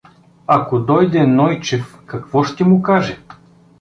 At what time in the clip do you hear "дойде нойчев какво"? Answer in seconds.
0.79-2.43